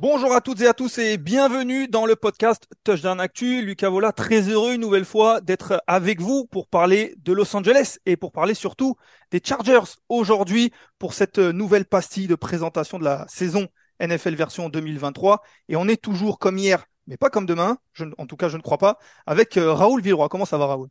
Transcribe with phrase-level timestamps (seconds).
[0.00, 3.62] Bonjour à toutes et à tous et bienvenue dans le podcast Touchdown Actu.
[3.62, 7.98] Lucas Vola, très heureux une nouvelle fois d'être avec vous pour parler de Los Angeles
[8.06, 8.96] et pour parler surtout
[9.30, 13.68] des Chargers aujourd'hui pour cette nouvelle pastille de présentation de la saison
[14.00, 15.42] NFL version 2023.
[15.68, 18.56] Et on est toujours comme hier, mais pas comme demain, je, en tout cas je
[18.56, 20.30] ne crois pas, avec euh, Raoul Villeroy.
[20.30, 20.88] Comment ça va Raoul?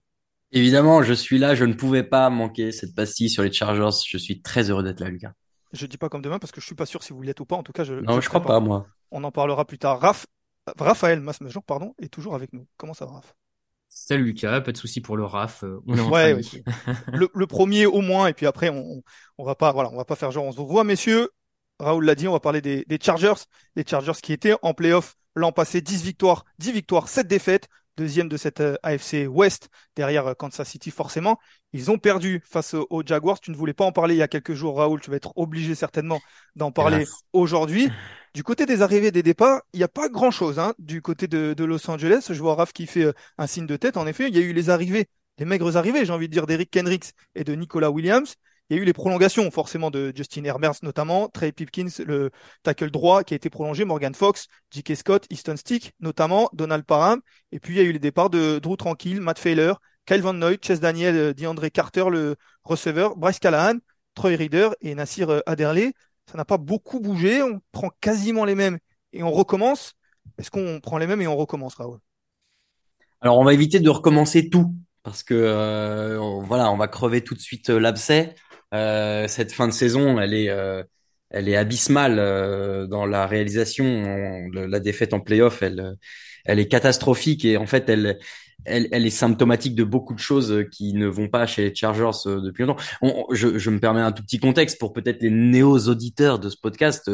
[0.51, 4.05] Évidemment, je suis là, je ne pouvais pas manquer cette pastille sur les Chargers.
[4.07, 5.31] Je suis très heureux d'être là, Lucas.
[5.73, 7.45] Je dis pas comme demain parce que je suis pas sûr si vous l'êtes ou
[7.45, 7.55] pas.
[7.55, 8.85] En tout cas, je Non, je crois pas, moi.
[9.11, 9.99] On en parlera plus tard.
[9.99, 10.25] Raph,
[10.77, 12.67] Raphaël Masmejor, pardon, est toujours avec nous.
[12.77, 13.35] Comment ça va, Raph?
[13.87, 15.63] Salut Lucas, pas de souci pour le RAF.
[15.63, 16.35] euh, On est en Ouais,
[17.11, 19.01] le, le premier au moins, et puis après, on,
[19.37, 21.29] on va pas, voilà, on va pas faire genre on se voit, messieurs.
[21.79, 23.33] Raoul l'a dit, on va parler des, des Chargers.
[23.75, 27.67] Les Chargers qui étaient en playoff l'an passé, 10 victoires, 10 victoires, 7 défaites.
[27.99, 31.37] Deuxième de cette euh, AFC West, derrière euh, Kansas City forcément.
[31.73, 33.41] Ils ont perdu face aux, Jaguars.
[33.41, 35.01] Tu ne voulais pas en parler il y a quelques jours, Raoul.
[35.01, 36.21] Tu vas être obligé certainement
[36.55, 37.89] d'en parler aujourd'hui.
[38.35, 41.27] Du côté des arrivées et des départs, il n'y a pas grand-chose hein, du côté
[41.27, 42.27] de, de Los Angeles.
[42.29, 43.97] Je vois Raph qui fait euh, un signe de tête.
[43.97, 45.07] En effet, il y a eu les arrivées,
[45.39, 48.35] les maigres arrivées, j'ai envie de dire, d'Eric Kendricks et de Nicolas Williams.
[48.69, 52.29] Il y a eu les prolongations, forcément, de Justin Herbert notamment, Trey Pipkins, le
[52.61, 54.95] tackle droit qui a été prolongé, Morgan Fox, J.K.
[54.95, 57.19] Scott, Easton Stick, notamment, Donald Parham.
[57.51, 59.73] Et puis, il y a eu les départs de Drew Tranquille, Matt Failer,
[60.05, 63.79] Kyle Van Noy, Chase Daniel, euh, DeAndre Carter, le receveur, Bryce Callahan,
[64.13, 65.93] Troy Reader et Nassir euh, Adderley.
[66.29, 67.41] Ça n'a pas beaucoup bougé.
[67.41, 68.77] On prend quasiment les mêmes
[69.13, 69.93] et on recommence.
[70.37, 71.99] Est-ce qu'on prend les mêmes et on recommence, Raoul?
[73.21, 77.33] Alors, on va éviter de recommencer tout parce que euh, voilà, on va crever tout
[77.33, 78.35] de suite l'abcès.
[78.73, 80.83] Euh, cette fin de saison, elle est, euh,
[81.29, 84.47] elle est abysmale euh, dans la réalisation.
[84.53, 85.95] La défaite en playoff, elle,
[86.45, 88.19] elle est catastrophique et en fait, elle,
[88.65, 92.11] elle, elle est symptomatique de beaucoup de choses qui ne vont pas chez les Chargers
[92.25, 92.81] depuis longtemps.
[93.01, 96.49] On- on- je, je me permets un tout petit contexte pour peut-être les néo-auditeurs de
[96.49, 97.09] ce podcast.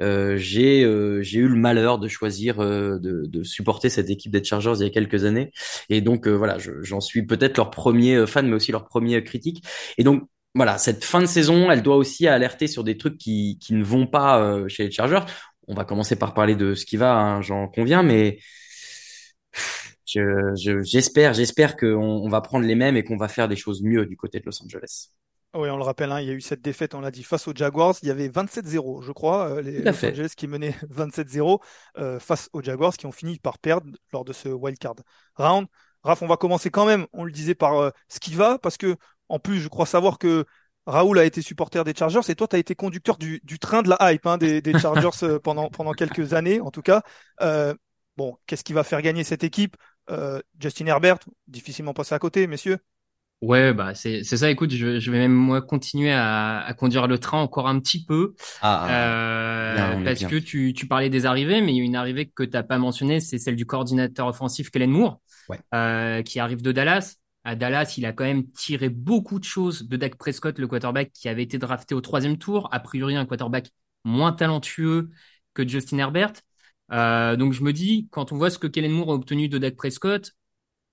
[0.00, 4.32] Euh, j'ai euh, j'ai eu le malheur de choisir euh, de, de supporter cette équipe
[4.32, 5.50] des Chargers il y a quelques années
[5.88, 9.64] et donc voilà je- j'en suis peut-être leur premier fan mais aussi leur premier critique
[9.98, 13.58] et donc voilà cette fin de saison elle doit aussi alerter sur des trucs qui
[13.60, 15.20] qui ne vont pas euh, chez les Chargers
[15.68, 18.38] on va commencer par parler de ce qui va hein, j'en conviens mais
[20.06, 23.56] je- je- j'espère j'espère qu'on on va prendre les mêmes et qu'on va faire des
[23.56, 25.10] choses mieux du côté de Los Angeles
[25.52, 27.48] Oui, on le rappelle, hein, il y a eu cette défaite, on l'a dit, face
[27.48, 27.96] aux Jaguars.
[28.02, 30.04] Il y avait 27-0, je crois, euh, les Los.
[30.04, 31.60] Angeles qui menaient 27-0
[31.98, 34.94] euh, face aux Jaguars qui ont fini par perdre lors de ce wildcard
[35.34, 35.66] round.
[36.04, 38.76] Raph, on va commencer quand même, on le disait, par euh, ce qui va, parce
[38.76, 38.96] que
[39.30, 40.44] en plus, je crois savoir que
[40.86, 43.82] Raoul a été supporter des Chargers et toi, tu as été conducteur du, du train
[43.82, 47.02] de la hype hein, des, des Chargers euh, pendant, pendant quelques années, en tout cas.
[47.42, 47.74] Euh,
[48.16, 49.76] bon, qu'est-ce qui va faire gagner cette équipe?
[50.10, 51.18] Euh, Justin Herbert,
[51.48, 52.78] difficilement passé à côté, messieurs.
[53.40, 54.50] Ouais, bah c'est c'est ça.
[54.50, 58.04] Écoute, je, je vais même moi continuer à, à conduire le train encore un petit
[58.04, 61.78] peu ah, euh, bien, on est parce que tu tu parlais des arrivées, mais il
[61.78, 65.22] y a une arrivée que t'as pas mentionnée, c'est celle du coordinateur offensif Kellen Moore,
[65.48, 65.60] Ouais.
[65.74, 67.16] euh, qui arrive de Dallas.
[67.44, 71.10] À Dallas, il a quand même tiré beaucoup de choses de Dak Prescott, le quarterback
[71.12, 72.68] qui avait été drafté au troisième tour.
[72.72, 73.70] A priori, un quarterback
[74.04, 75.10] moins talentueux
[75.54, 76.32] que Justin Herbert.
[76.92, 79.58] Euh, donc je me dis, quand on voit ce que Kellen Moore a obtenu de
[79.58, 80.32] Dak Prescott,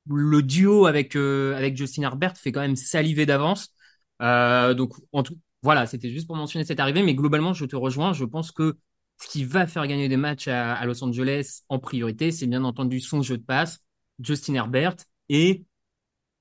[0.09, 3.73] le duo avec euh, avec Justin Herbert fait quand même saliver d'avance.
[4.21, 7.75] Euh, donc en tout, voilà, c'était juste pour mentionner cette arrivée, mais globalement, je te
[7.75, 8.13] rejoins.
[8.13, 8.77] Je pense que
[9.21, 12.63] ce qui va faire gagner des matchs à, à Los Angeles en priorité, c'est bien
[12.63, 13.79] entendu son jeu de passe,
[14.19, 14.95] Justin Herbert
[15.29, 15.65] et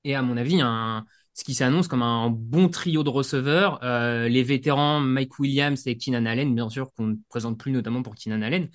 [0.07, 0.61] et à mon avis
[1.33, 5.95] ce qui s'annonce comme un bon trio de receveurs, euh, les vétérans Mike Williams et
[5.95, 8.69] Keenan Allen, bien sûr qu'on ne présente plus notamment pour Keenan Allen,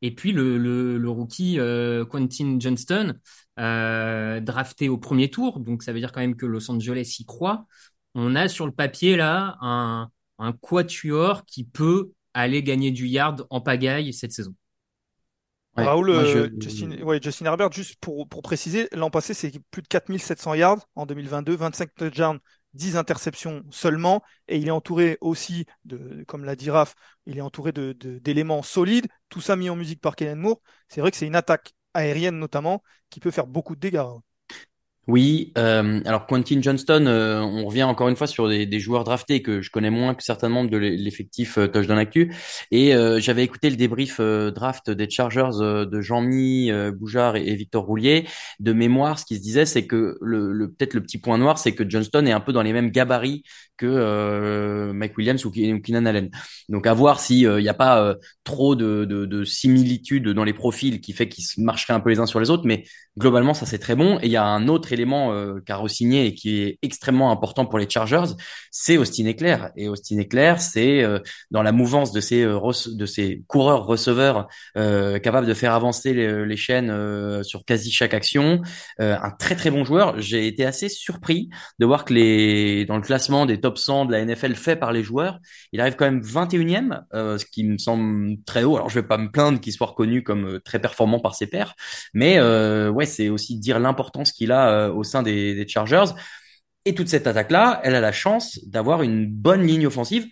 [0.00, 3.14] Et puis le, rookie euh, Quentin Johnston,
[3.58, 7.26] euh, drafté au premier tour, donc ça veut dire quand même que Los Angeles y
[7.26, 7.66] croit.
[8.14, 13.60] On a sur le papier là un quatuor qui peut aller gagner du yard en
[13.60, 14.54] pagaille cette saison.
[15.76, 16.60] Ouais, Raoul, je...
[16.60, 20.88] Justin, ouais, Justin Herbert, juste pour, pour préciser, l'an passé, c'est plus de 4700 yards
[20.94, 22.38] en 2022, 25 touchdowns
[22.74, 26.94] 10 interceptions seulement, et il est entouré aussi de, comme l'a dit Raph,
[27.26, 30.60] il est entouré de, d'éléments solides, tout ça mis en musique par Kellen Moore.
[30.88, 34.04] C'est vrai que c'est une attaque aérienne notamment qui peut faire beaucoup de dégâts.
[35.06, 39.04] Oui, euh, alors Quentin Johnston, euh, on revient encore une fois sur des, des, joueurs
[39.04, 42.34] draftés que je connais moins que certains membres de l'effectif euh, Touchdown Actu.
[42.72, 47.84] Et euh, j'avais écouté le débrief euh, draft des Chargers de Jean-Mi Boujard et, Victor
[47.84, 48.26] Roulier.
[48.58, 51.58] De mémoire, ce qui se disait, c'est que le, le peut-être le petit point noir,
[51.58, 53.44] c'est que Johnston est un peu dans les mêmes gabarits
[53.76, 56.30] que Mike Williams ou, Keenan Allen.
[56.68, 61.00] Donc à voir s'il n'y a pas trop de, de, de similitudes dans les profils
[61.00, 62.64] qui fait qu'ils marcheraient un peu les uns sur les autres.
[62.66, 62.84] Mais
[63.18, 64.18] globalement, ça c'est très bon.
[64.20, 65.76] Et il y a un autre élément euh, qu'a
[66.12, 68.34] et qui est extrêmement important pour les Chargers,
[68.70, 69.70] c'est Austin Eclair.
[69.76, 71.18] Et Austin Eclair, c'est euh,
[71.50, 72.60] dans la mouvance de ces euh,
[72.92, 78.62] de ces coureurs receveurs euh, capables de faire avancer les, chaînes sur quasi chaque action,
[78.98, 80.18] un très très bon joueur.
[80.20, 84.12] J'ai été assez surpris de voir que les dans le classement des top 100 de
[84.12, 85.38] la NFL fait par les joueurs,
[85.72, 88.76] il arrive quand même 21e, ce qui me semble très haut.
[88.76, 91.74] Alors je vais pas me plaindre qu'il soit reconnu comme très performant par ses pairs,
[92.14, 92.40] mais
[92.88, 96.14] ouais, c'est aussi dire l'importance qu'il a au sein des, des Chargers.
[96.84, 100.26] Et toute cette attaque-là, elle a la chance d'avoir une bonne ligne offensive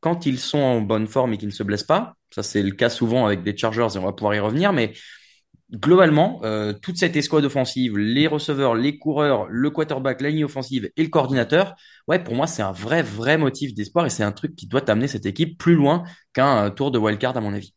[0.00, 2.14] quand ils sont en bonne forme et qu'ils ne se blessent pas.
[2.30, 4.72] Ça, c'est le cas souvent avec des Chargers et on va pouvoir y revenir.
[4.72, 4.92] Mais
[5.72, 10.90] globalement, euh, toute cette escouade offensive, les receveurs, les coureurs, le quarterback, la ligne offensive
[10.96, 11.74] et le coordinateur,
[12.08, 14.88] ouais, pour moi, c'est un vrai, vrai motif d'espoir et c'est un truc qui doit
[14.90, 17.74] amener cette équipe plus loin qu'un euh, tour de wildcard, à mon avis.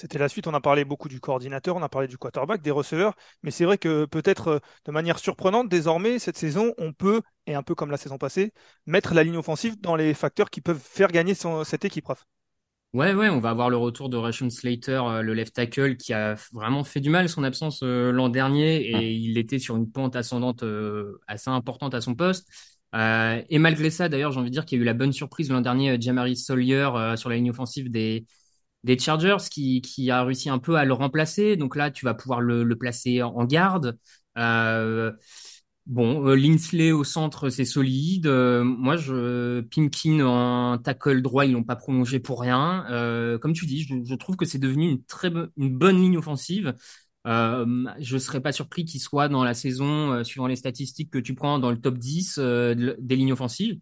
[0.00, 0.46] C'était la suite.
[0.46, 3.66] On a parlé beaucoup du coordinateur, on a parlé du quarterback, des receveurs, mais c'est
[3.66, 7.74] vrai que peut-être euh, de manière surprenante, désormais, cette saison, on peut, et un peu
[7.74, 8.54] comme la saison passée,
[8.86, 12.24] mettre la ligne offensive dans les facteurs qui peuvent faire gagner son, cette équipe, Raph.
[12.94, 16.14] Ouais, ouais, on va avoir le retour de Rashon Slater, euh, le left tackle, qui
[16.14, 19.92] a vraiment fait du mal son absence euh, l'an dernier et il était sur une
[19.92, 20.64] pente ascendante
[21.28, 22.48] assez importante à son poste.
[22.94, 25.12] Euh, et malgré ça, d'ailleurs, j'ai envie de dire qu'il y a eu la bonne
[25.12, 28.24] surprise l'an dernier, Jamari Sawyer sur la ligne offensive des,
[28.84, 31.56] des Chargers qui, qui a réussi un peu à le remplacer.
[31.56, 33.98] Donc là, tu vas pouvoir le, le placer en garde.
[34.38, 35.12] Euh,
[35.86, 38.26] bon, euh, Linsley au centre, c'est solide.
[38.26, 42.86] Euh, moi, je Pimkin en tackle droit, ils l'ont pas prolongé pour rien.
[42.90, 46.16] Euh, comme tu dis, je, je trouve que c'est devenu une très une bonne ligne
[46.18, 46.74] offensive.
[47.26, 51.18] Euh, je serais pas surpris qu'il soit dans la saison, euh, suivant les statistiques que
[51.18, 53.78] tu prends, dans le top 10 des lignes offensives.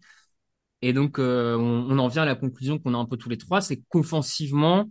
[0.81, 3.37] Et donc, euh, on, en vient à la conclusion qu'on a un peu tous les
[3.37, 4.89] trois, c'est qu'offensivement,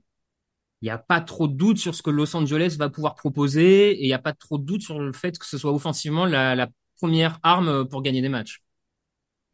[0.82, 3.92] il n'y a pas trop de doute sur ce que Los Angeles va pouvoir proposer
[3.92, 6.26] et il n'y a pas trop de doute sur le fait que ce soit offensivement
[6.26, 6.68] la, la,
[6.98, 8.60] première arme pour gagner des matchs.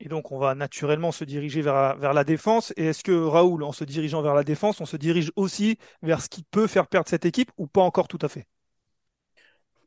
[0.01, 2.73] Et donc, on va naturellement se diriger vers, vers la défense.
[2.77, 6.23] Et est-ce que Raoul, en se dirigeant vers la défense, on se dirige aussi vers
[6.23, 8.47] ce qui peut faire perdre cette équipe ou pas encore tout à fait?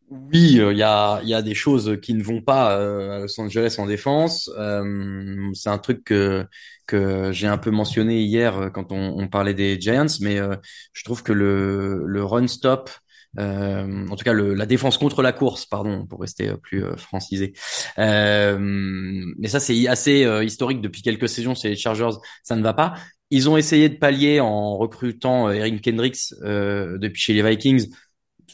[0.09, 3.19] Oui, il euh, y, a, y a des choses qui ne vont pas euh, à
[3.19, 4.49] Los Angeles en défense.
[4.57, 6.45] Euh, c'est un truc que,
[6.85, 10.55] que j'ai un peu mentionné hier euh, quand on, parlait des Giants, mais euh,
[10.93, 12.89] je trouve que le, le run-stop,
[13.37, 17.53] en tout cas le, la défense contre la course, pardon, pour rester plus francisé.
[17.97, 21.53] mais ça, c'est assez historique depuis quelques saisons.
[21.53, 22.95] C'est les Chargers, ça ne va pas.
[23.29, 27.89] Ils ont essayé de pallier en recrutant Eric Kendricks depuis chez les Vikings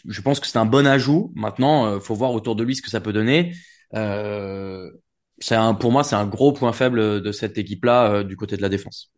[0.06, 1.32] je pense que c'est un bon ajout.
[1.36, 3.54] Maintenant, euh, faut voir autour de lui ce que ça peut donner.
[3.94, 4.90] Euh,
[5.52, 8.62] un, pour moi, c'est un gros point faible de cette équipe-là euh, du côté de
[8.62, 9.12] la défense.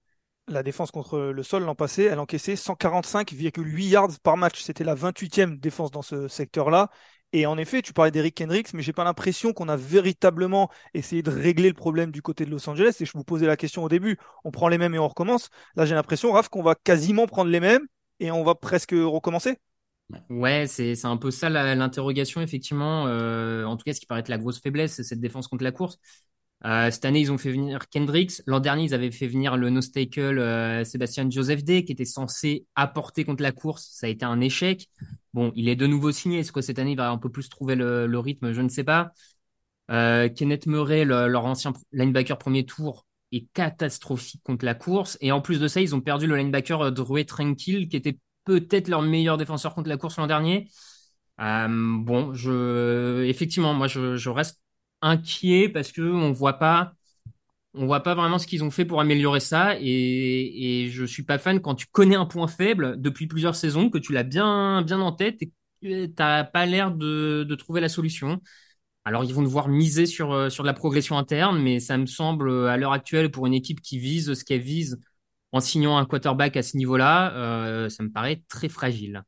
[0.47, 4.61] La défense contre le sol l'an passé, elle encaissait 145,8 yards par match.
[4.61, 6.91] C'était la 28e défense dans ce secteur-là.
[7.33, 11.23] Et en effet, tu parlais d'Eric Kendricks, mais j'ai pas l'impression qu'on a véritablement essayé
[11.23, 12.95] de régler le problème du côté de Los Angeles.
[12.99, 15.49] Et je vous posais la question au début, on prend les mêmes et on recommence.
[15.75, 17.85] Là, j'ai l'impression, Raph, qu'on va quasiment prendre les mêmes
[18.19, 19.57] et on va presque recommencer.
[20.29, 23.07] Ouais, c'est un peu ça l'interrogation effectivement.
[23.07, 25.63] Euh, en tout cas, ce qui paraît être la grosse faiblesse, c'est cette défense contre
[25.63, 25.97] la course.
[26.63, 28.41] Euh, cette année, ils ont fait venir Kendricks.
[28.47, 32.65] L'an dernier, ils avaient fait venir le no-stackle euh, Sébastien Joseph Day, qui était censé
[32.75, 33.89] apporter contre la course.
[33.91, 34.89] Ça a été un échec.
[35.33, 36.39] Bon, il est de nouveau signé.
[36.39, 38.51] Est-ce que cette année, il va un peu plus trouver le, rythme?
[38.53, 39.11] Je ne sais pas.
[39.91, 45.17] Euh, Kenneth Murray, le, leur ancien linebacker premier tour, est catastrophique contre la course.
[45.21, 48.17] Et en plus de ça, ils ont perdu le linebacker euh, Drew Tranquil, qui était
[48.45, 50.69] peut-être leur meilleur défenseur contre la course l'an dernier.
[51.41, 54.61] Euh, bon, je, effectivement, moi, je, reste
[55.01, 56.93] inquiet parce que on voit pas,
[57.73, 61.23] on voit pas vraiment ce qu'ils ont fait pour améliorer ça et, et je suis
[61.23, 64.81] pas fan quand tu connais un point faible depuis plusieurs saisons, que tu l'as bien,
[64.83, 68.41] bien en tête et que t'as pas l'air de, de trouver la solution.
[69.05, 72.07] Alors, ils vont devoir miser sur, euh, sur de la progression interne, mais ça me
[72.07, 74.99] semble, euh, à l'heure actuelle, pour une équipe qui vise ce qu'elle vise
[75.55, 79.23] en signant un quarterback à ce niveau-là, euh, ça me paraît très fragile.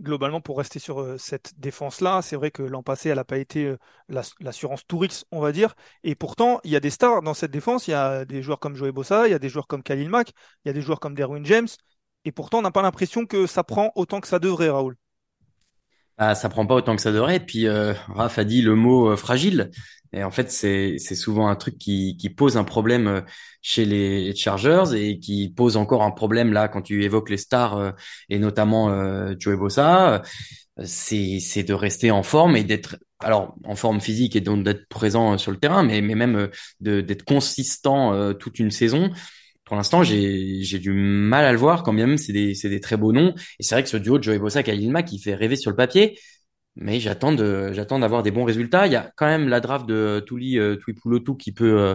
[0.00, 3.36] Globalement, pour rester sur euh, cette défense-là, c'est vrai que l'an passé, elle n'a pas
[3.38, 5.74] été euh, l'ass- l'assurance Tourix, on va dire.
[6.04, 7.86] Et pourtant, il y a des stars dans cette défense.
[7.86, 10.08] Il y a des joueurs comme Joey Bossa, il y a des joueurs comme Khalil
[10.08, 10.32] Mack,
[10.64, 11.68] il y a des joueurs comme Derwin James.
[12.24, 14.96] Et pourtant, on n'a pas l'impression que ça prend autant que ça devrait, Raoul.
[16.18, 17.36] Ah, ça prend pas autant que ça devrait.
[17.36, 19.70] Et puis, euh, Raph a dit le mot euh, fragile.
[20.12, 23.20] Et en fait, c'est souvent un truc qui qui pose un problème euh,
[23.62, 27.76] chez les Chargers et qui pose encore un problème là quand tu évoques les stars
[27.78, 27.92] euh,
[28.28, 30.14] et notamment euh, Joey Bosa.
[30.78, 34.88] euh, C'est de rester en forme et d'être alors en forme physique et donc d'être
[34.88, 36.48] présent sur le terrain, mais mais même
[36.80, 39.10] d'être consistant euh, toute une saison.
[39.64, 43.12] Pour l'instant, j'ai du mal à le voir quand même c'est des des très beaux
[43.12, 43.34] noms.
[43.58, 45.70] Et c'est vrai que ce duo de Joey Bosa Khalil Mack, il fait rêver sur
[45.70, 46.18] le papier.
[46.76, 48.86] Mais j'attends de, j'attends d'avoir des bons résultats.
[48.86, 51.94] Il y a quand même la draft de Tuli euh, Tuipulotu qui peut euh,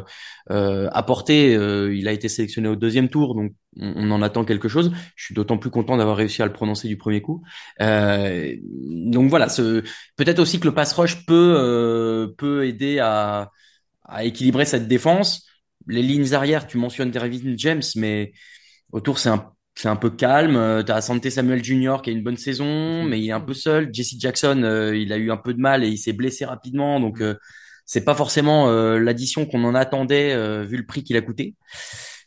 [0.52, 1.56] euh, apporter.
[1.56, 4.92] euh, il a été sélectionné au deuxième tour, donc on, on en attend quelque chose.
[5.16, 7.42] Je suis d'autant plus content d'avoir réussi à le prononcer du premier coup.
[7.82, 9.82] Euh, donc voilà, ce,
[10.18, 13.52] peut-être aussi que le pass rush peut euh, peut aider à,
[14.06, 15.48] à équilibrer cette défense.
[15.88, 18.34] Les lignes arrière, tu mentionnes Dervin James, mais
[18.92, 20.56] autour c'est un c'est un peu calme.
[20.56, 21.98] Euh, T'as Asante Samuel Jr.
[22.04, 23.90] qui a une bonne saison, mais il est un peu seul.
[23.94, 27.00] Jesse Jackson, euh, il a eu un peu de mal et il s'est blessé rapidement,
[27.00, 27.36] donc euh,
[27.86, 31.56] c'est pas forcément euh, l'addition qu'on en attendait euh, vu le prix qu'il a coûté.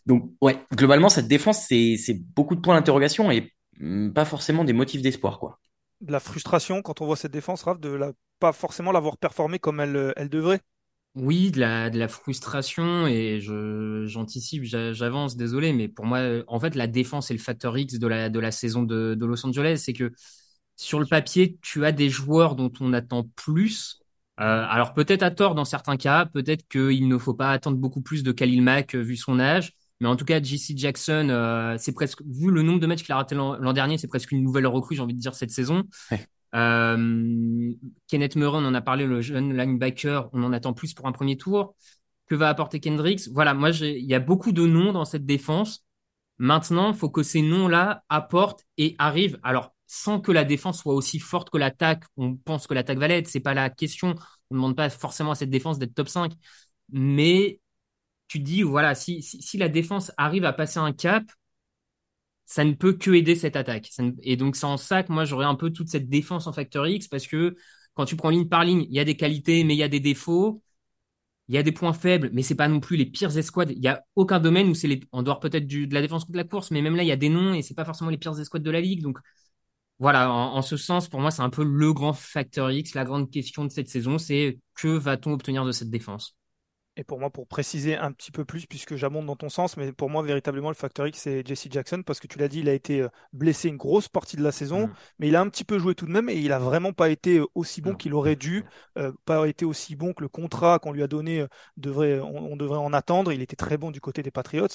[0.07, 4.65] Donc ouais, globalement cette défense c'est c'est beaucoup de points d'interrogation et mm, pas forcément
[4.65, 5.59] des motifs d'espoir quoi.
[6.01, 9.59] De la frustration quand on voit cette défense, Raph, de la, pas forcément l'avoir performé
[9.59, 10.61] comme elle, elle devrait.
[11.15, 16.61] Oui, de la, frustration et je, j'anticipe, j'a- j'avance, désolé, mais pour moi, euh, en
[16.61, 19.83] fait, la défense est le facteur X de la, de la saison de, Los Angeles.
[19.85, 20.13] C'est que
[20.77, 24.01] sur le papier, tu as des joueurs dont on attend plus.
[24.39, 28.01] Euh, alors peut-être à tort dans certains cas, peut-être qu'il ne faut pas attendre beaucoup
[28.01, 29.73] plus de Khalil Mack euh, vu son âge.
[30.01, 33.17] Mais en tout cas, JC Jackson, c'est presque, vu le nombre de matchs qu'il a
[33.17, 35.83] raté l'an dernier, c'est presque une nouvelle recrue, j'ai envie de dire, cette saison.
[36.55, 37.73] Euh,
[38.09, 41.13] Kenneth Murray, on en a parlé, le jeune linebacker, on en attend plus pour un
[41.13, 41.75] premier tour.
[42.27, 43.29] Que va apporter Kendricks?
[43.33, 45.87] Voilà, moi, il y a beaucoup de noms dans cette défense.
[46.39, 49.39] Maintenant, il faut que ces noms-là apportent et arrivent.
[49.43, 53.09] Alors, sans que la défense soit aussi forte que l'attaque, on pense que l'attaque va
[53.09, 53.29] l'être.
[53.29, 54.15] C'est pas la question.
[54.51, 56.33] On ne demande pas forcément à cette défense d'être top 5.
[56.91, 57.61] Mais
[58.29, 61.25] tu dis, voilà, si, si la défense arrive à passer un cap,
[62.49, 63.91] ça ne peut que aider cette attaque.
[64.23, 66.87] Et donc, c'est en ça que moi, j'aurais un peu toute cette défense en facteur
[66.87, 67.55] X parce que
[67.95, 69.89] quand tu prends ligne par ligne, il y a des qualités, mais il y a
[69.89, 70.63] des défauts.
[71.49, 73.73] Il y a des points faibles, mais c'est pas non plus les pires escouades.
[73.73, 76.39] Il y a aucun domaine où c'est les, en dehors peut-être de la défense contre
[76.39, 78.19] la course, mais même là, il y a des noms et c'est pas forcément les
[78.19, 79.03] pires escouades de la ligue.
[79.03, 79.19] Donc,
[79.99, 82.95] voilà, en, en ce sens, pour moi, c'est un peu le grand facteur X.
[82.95, 86.38] La grande question de cette saison, c'est que va-t-on obtenir de cette défense?
[87.01, 89.93] Et pour moi, pour préciser un petit peu plus, puisque j'abonde dans ton sens, mais
[89.93, 92.69] pour moi, véritablement, le facteur X, c'est Jesse Jackson, parce que tu l'as dit, il
[92.69, 94.95] a été euh, blessé une grosse partie de la saison, Mm.
[95.21, 97.09] mais il a un petit peu joué tout de même, et il a vraiment pas
[97.09, 97.97] été euh, aussi bon Non.
[97.97, 98.65] qu'il aurait dû,
[98.99, 102.53] euh, pas été aussi bon que le contrat qu'on lui a donné, euh, devrait, on,
[102.53, 103.33] on devrait en attendre.
[103.33, 104.67] Il était très bon du côté des Patriots.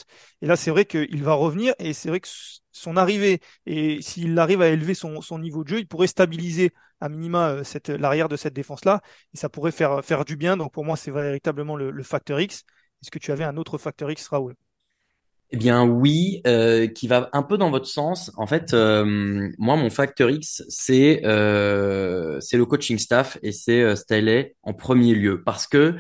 [0.41, 2.27] Et là, c'est vrai qu'il va revenir, et c'est vrai que
[2.71, 6.71] son arrivée, et s'il arrive à élever son, son niveau de jeu, il pourrait stabiliser
[7.03, 9.01] à minima euh, cette, l'arrière de cette défense-là,
[9.33, 10.57] et ça pourrait faire, faire du bien.
[10.57, 12.63] Donc pour moi, c'est véritablement le, le facteur X.
[13.01, 14.55] Est-ce que tu avais un autre facteur X, Raoul?
[15.55, 18.31] Eh bien oui, euh, qui va un peu dans votre sens.
[18.37, 23.81] En fait, euh, moi mon facteur X, c'est euh, c'est le coaching staff et c'est
[23.83, 25.93] euh, Staley en premier lieu parce que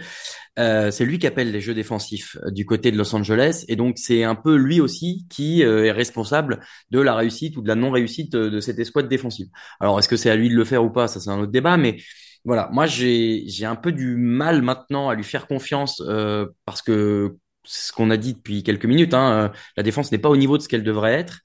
[0.57, 3.75] euh, c'est lui qui appelle les jeux défensifs euh, du côté de Los Angeles et
[3.75, 7.75] donc c'est un peu lui aussi qui est responsable de la réussite ou de la
[7.75, 9.49] non-réussite euh, de cette escouade défensive.
[9.79, 11.51] Alors est-ce que c'est à lui de le faire ou pas, ça c'est un autre
[11.51, 11.97] débat, mais
[12.45, 16.81] voilà, moi j'ai j'ai un peu du mal maintenant à lui faire confiance euh, parce
[16.81, 20.37] que ce qu'on a dit depuis quelques minutes, hein, euh, la défense n'est pas au
[20.37, 21.39] niveau de ce qu'elle devrait être.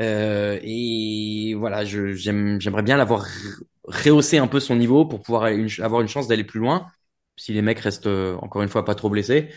[0.00, 3.26] Euh, et voilà, j'aimerais bien l'avoir
[3.84, 5.50] rehaussé un peu son niveau pour pouvoir
[5.80, 6.86] avoir une chance d'aller plus loin,
[7.36, 9.50] si les mecs restent euh, encore une fois pas trop blessés.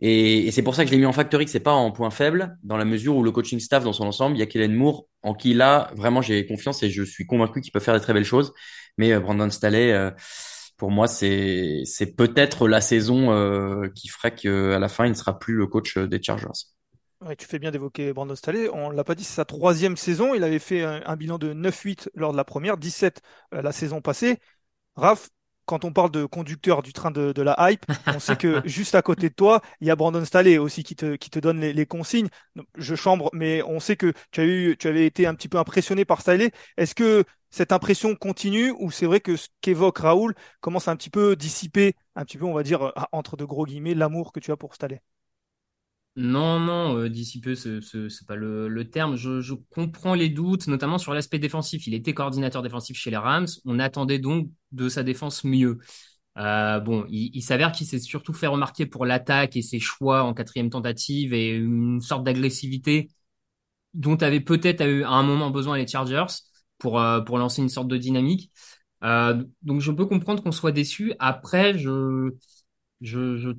[0.00, 2.10] Et, c'est pour ça que je l'ai mis en factory, que c'est pas en point
[2.10, 4.74] faible, dans la mesure où le coaching staff dans son ensemble, il y a Kellen
[4.74, 8.00] Moore, en qui là, vraiment j'ai confiance et je suis convaincu qu'il peut faire des
[8.00, 8.52] très belles choses.
[8.96, 10.10] Mais euh, Brandon Staley, euh,
[10.78, 15.14] pour moi, c'est c'est peut-être la saison euh, qui ferait qu'à la fin, il ne
[15.14, 16.48] sera plus le coach euh, des Chargers.
[17.20, 18.68] Ouais, tu fais bien d'évoquer Brandon Staley.
[18.72, 20.34] On l'a pas dit, c'est sa troisième saison.
[20.34, 23.22] Il avait fait un, un bilan de 9-8 lors de la première, 17
[23.54, 24.38] euh, la saison passée.
[24.96, 25.30] Raph,
[25.66, 28.94] quand on parle de conducteur du train de, de la hype, on sait que juste
[28.96, 31.60] à côté de toi, il y a Brandon Staley aussi qui te, qui te donne
[31.60, 32.28] les, les consignes.
[32.76, 35.58] Je chambre, mais on sait que tu as eu, tu avais été un petit peu
[35.58, 36.52] impressionné par Staley.
[36.76, 40.96] Est-ce que cette impression continue ou c'est vrai que ce qu'évoque Raoul commence à un
[40.96, 44.40] petit peu dissiper, un petit peu, on va dire, entre de gros guillemets, l'amour que
[44.40, 45.02] tu as pour Staley?
[46.16, 49.14] Non, non, euh, d'ici peu, ce c'est pas le, le terme.
[49.14, 51.86] Je, je comprends les doutes, notamment sur l'aspect défensif.
[51.86, 53.46] Il était coordinateur défensif chez les Rams.
[53.64, 55.78] On attendait donc de sa défense mieux.
[56.38, 60.24] Euh, bon, il, il s'avère qu'il s'est surtout fait remarquer pour l'attaque et ses choix
[60.24, 63.10] en quatrième tentative et une sorte d'agressivité
[63.94, 66.26] dont avait peut-être à un moment besoin les Chargers
[66.78, 68.50] pour, euh, pour lancer une sorte de dynamique.
[69.04, 71.12] Euh, donc je peux comprendre qu'on soit déçu.
[71.18, 72.32] Après, je,
[73.00, 73.50] je, je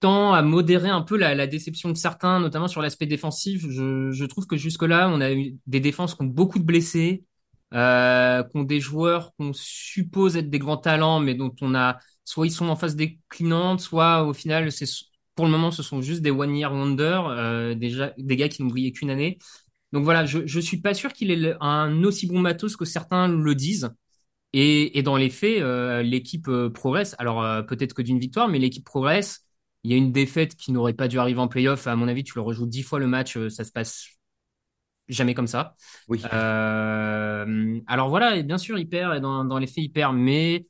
[0.00, 3.66] tend à modérer un peu la, la déception de certains, notamment sur l'aspect défensif.
[3.70, 7.24] Je, je, trouve que jusque-là, on a eu des défenses qui ont beaucoup de blessés,
[7.74, 11.98] euh, qui ont des joueurs qu'on suppose être des grands talents, mais dont on a
[12.24, 14.86] soit ils sont en phase déclinante, soit au final, c'est
[15.34, 18.68] pour le moment, ce sont juste des one-year wonder, euh, déjà des gars qui n'ont
[18.70, 19.38] brillé qu'une année.
[19.92, 23.28] Donc voilà, je je suis pas sûr qu'il ait un aussi bon matos que certains
[23.28, 23.90] le disent.
[24.52, 27.14] Et, et dans les faits, euh, l'équipe euh, progresse.
[27.18, 29.46] Alors euh, peut-être que d'une victoire, mais l'équipe progresse.
[29.84, 31.86] Il y a une défaite qui n'aurait pas dû arriver en playoff.
[31.86, 34.08] À mon avis, tu le rejoues dix fois le match, ça se passe
[35.08, 35.74] jamais comme ça.
[36.08, 36.22] Oui.
[36.32, 40.16] Euh, alors voilà, et bien sûr, il perd, et dans, dans les faits, il perd,
[40.16, 40.66] mais,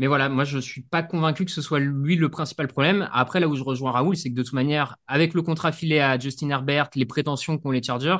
[0.00, 3.08] mais voilà, moi, je suis pas convaincu que ce soit lui le principal problème.
[3.12, 6.00] Après, là où je rejoins Raoul, c'est que de toute manière, avec le contrat filé
[6.00, 8.16] à Justin Herbert, les prétentions qu'ont les Chargers,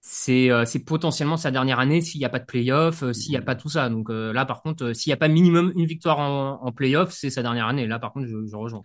[0.00, 3.36] c'est euh, potentiellement sa dernière année s'il n'y a pas de playoff, euh, s'il n'y
[3.36, 3.88] a pas tout ça.
[3.88, 6.72] Donc euh, là, par contre, euh, s'il n'y a pas minimum une victoire en, en
[6.72, 7.86] playoff, c'est sa dernière année.
[7.86, 8.84] Là, par contre, je rejoins.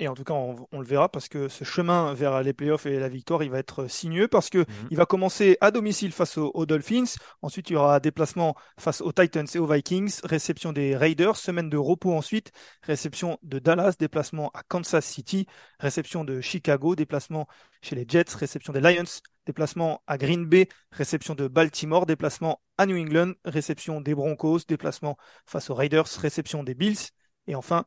[0.00, 2.86] Et en tout cas, on, on, le verra parce que ce chemin vers les playoffs
[2.86, 4.66] et la victoire, il va être sinueux parce que mmh.
[4.90, 7.16] il va commencer à domicile face aux, aux, Dolphins.
[7.42, 11.68] Ensuite, il y aura déplacement face aux Titans et aux Vikings, réception des Raiders, semaine
[11.68, 12.52] de repos ensuite,
[12.82, 15.46] réception de Dallas, déplacement à Kansas City,
[15.80, 17.48] réception de Chicago, déplacement
[17.82, 22.86] chez les Jets, réception des Lions, déplacement à Green Bay, réception de Baltimore, déplacement à
[22.86, 27.10] New England, réception des Broncos, déplacement face aux Raiders, réception des Bills.
[27.48, 27.86] Et enfin,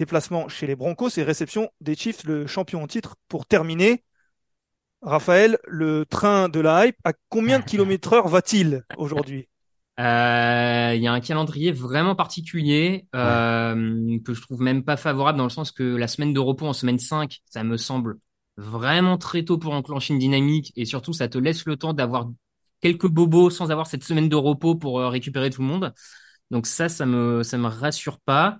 [0.00, 3.16] déplacement chez les Broncos et réception des Chiefs, le champion en titre.
[3.28, 4.02] Pour terminer,
[5.02, 9.48] Raphaël, le train de la hype, à combien de kilomètres heure va-t-il aujourd'hui?
[9.98, 15.36] Euh, il y a un calendrier vraiment particulier euh, que je trouve même pas favorable
[15.36, 18.16] dans le sens que la semaine de repos en semaine 5, ça me semble
[18.56, 22.30] vraiment très tôt pour enclencher une dynamique et surtout ça te laisse le temps d'avoir
[22.80, 25.92] quelques bobos sans avoir cette semaine de repos pour euh, récupérer tout le monde.
[26.50, 28.58] Donc ça, ça me ça me rassure pas.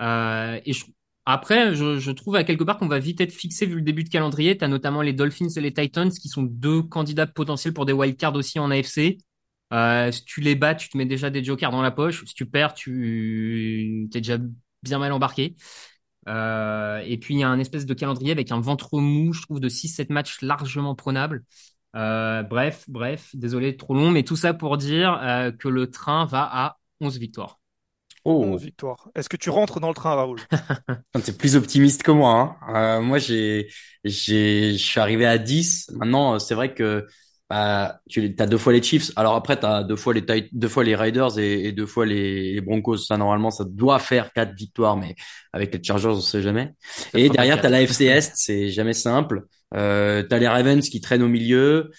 [0.00, 0.84] Euh, et je,
[1.24, 4.04] après, je, je, trouve à quelque part qu'on va vite être fixé vu le début
[4.04, 4.56] de calendrier.
[4.56, 7.92] Tu as notamment les Dolphins et les Titans qui sont deux candidats potentiels pour des
[7.92, 9.18] wildcards aussi en AFC.
[9.72, 12.24] Euh, si tu les bats, tu te mets déjà des jokers dans la poche.
[12.26, 14.38] Si tu perds, tu es déjà
[14.82, 15.56] bien mal embarqué.
[16.28, 19.42] Euh, et puis il y a un espèce de calendrier avec un ventre mou, je
[19.42, 21.44] trouve, de 6-7 matchs largement prenables.
[21.94, 26.26] Euh, bref, bref, désolé, trop long, mais tout ça pour dire euh, que le train
[26.26, 27.60] va à 11 victoires.
[28.28, 28.42] Oh.
[28.44, 29.08] 11 victoires.
[29.14, 30.40] Est-ce que tu rentres dans le train, Raoul?
[31.24, 32.58] T'es plus optimiste que moi.
[32.68, 32.74] Hein.
[32.74, 33.68] Euh, moi, j'ai,
[34.02, 35.92] j'ai, je suis arrivé à 10.
[35.94, 37.06] Maintenant, c'est vrai que
[37.48, 39.12] bah, tu as deux fois les Chiefs.
[39.14, 42.04] Alors après, tu as deux fois les deux fois les Raiders et, et deux fois
[42.04, 42.96] les, les, Broncos.
[42.96, 45.14] Ça, normalement, ça doit faire quatre victoires, mais
[45.52, 46.74] avec les Chargers, on sait jamais.
[47.14, 49.44] Et derrière, tu as la FC Est, c'est jamais simple.
[49.76, 51.92] Euh, tu as les Ravens qui traînent au milieu.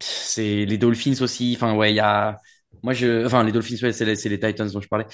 [0.00, 1.54] C'est les Dolphins aussi.
[1.56, 2.36] Enfin, ouais, il y a...
[2.82, 3.24] Moi, je...
[3.24, 5.06] Enfin, les Dolphins, ouais, c'est les, les Titans dont je parlais.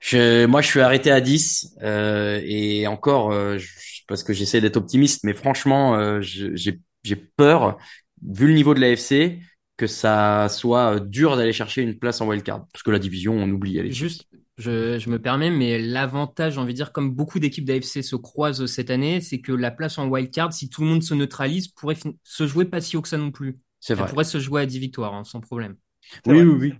[0.00, 3.68] Je, moi, je suis arrêté à 10 euh, et encore euh, je,
[4.08, 7.78] parce que j'essaie d'être optimiste, mais franchement, euh, j'ai peur,
[8.26, 9.38] vu le niveau de l'AFC,
[9.76, 13.48] que ça soit dur d'aller chercher une place en wildcard, parce que la division, on
[13.50, 13.78] oublie.
[13.78, 14.26] Elle est juste.
[14.58, 18.16] Je, je, me permets, mais l'avantage, j'ai envie de dire, comme beaucoup d'équipes d'AFC se
[18.16, 21.68] croisent cette année, c'est que la place en wildcard, si tout le monde se neutralise,
[21.68, 23.58] pourrait se jouer pas si haut que ça non plus.
[23.78, 24.04] C'est vrai.
[24.04, 25.76] Elle pourrait se jouer à 10 victoires, hein, sans problème.
[26.26, 26.74] Oui, oui, oui.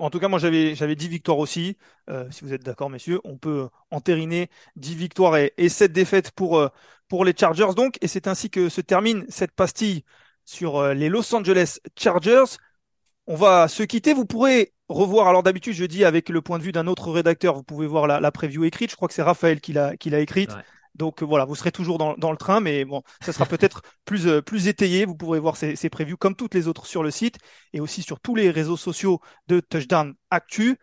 [0.00, 1.76] En tout cas, moi, j'avais, j'avais 10 victoires aussi.
[2.08, 6.30] Euh, si vous êtes d'accord, messieurs, on peut entériner 10 victoires et, et 7 défaites
[6.32, 6.68] pour, euh,
[7.08, 7.98] pour les Chargers, donc.
[8.00, 10.04] Et c'est ainsi que se termine cette pastille
[10.44, 12.44] sur euh, les Los Angeles Chargers.
[13.26, 14.14] On va se quitter.
[14.14, 17.54] Vous pourrez revoir, alors d'habitude, je dis avec le point de vue d'un autre rédacteur,
[17.54, 18.90] vous pouvez voir la, la preview écrite.
[18.90, 20.58] Je crois que c'est Raphaël qui l'a, qui l'a écrite.
[20.94, 24.26] Donc voilà, vous serez toujours dans, dans le train, mais bon, ça sera peut-être plus,
[24.26, 25.04] euh, plus étayé.
[25.04, 27.38] Vous pourrez voir ces, ces previews comme toutes les autres sur le site
[27.72, 30.76] et aussi sur tous les réseaux sociaux de Touchdown Actu.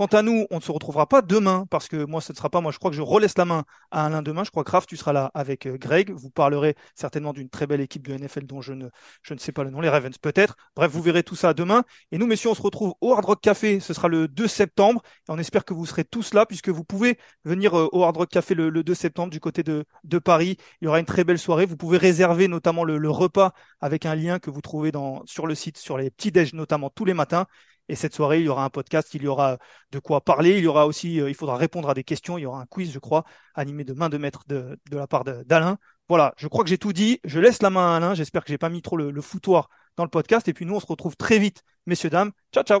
[0.00, 2.48] Quant à nous, on ne se retrouvera pas demain parce que moi, ce ne sera
[2.48, 2.72] pas moi.
[2.72, 4.44] Je crois que je relaisse la main à Alain demain.
[4.44, 6.10] Je crois que tu seras là avec euh, Greg.
[6.10, 8.88] Vous parlerez certainement d'une très belle équipe de NFL dont je ne,
[9.20, 10.56] je ne sais pas le nom, les Ravens peut-être.
[10.74, 11.84] Bref, vous verrez tout ça demain.
[12.12, 13.78] Et nous, messieurs, on se retrouve au Hard Rock Café.
[13.78, 15.02] Ce sera le 2 septembre.
[15.04, 18.16] Et on espère que vous serez tous là puisque vous pouvez venir euh, au Hard
[18.16, 19.84] Rock Café le, 2 septembre du côté de,
[20.24, 20.56] Paris.
[20.80, 21.66] Il y aura une très belle soirée.
[21.66, 25.46] Vous pouvez réserver notamment le, le repas avec un lien que vous trouvez dans, sur
[25.46, 27.44] le site, sur les petits déj notamment tous les matins.
[27.90, 29.58] Et cette soirée, il y aura un podcast, il y aura
[29.90, 32.42] de quoi parler, il y aura aussi, euh, il faudra répondre à des questions, il
[32.42, 33.24] y aura un quiz, je crois,
[33.56, 35.76] animé de main de maître de, la part d'Alain.
[36.08, 37.18] Voilà, je crois que j'ai tout dit.
[37.24, 38.14] Je laisse la main à Alain.
[38.14, 40.46] J'espère que j'ai pas mis trop le, le foutoir dans le podcast.
[40.46, 42.30] Et puis nous, on se retrouve très vite, messieurs, dames.
[42.52, 42.80] Ciao, ciao.